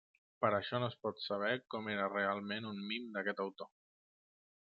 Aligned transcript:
Per 0.43 0.49
això 0.59 0.79
no 0.83 0.87
es 0.91 0.95
pot 1.07 1.21
saber 1.25 1.51
com 1.75 1.91
era 1.97 2.09
realment 2.15 2.69
un 2.71 2.81
mim 2.89 3.09
d'aquest 3.19 3.45
autor. 3.47 3.71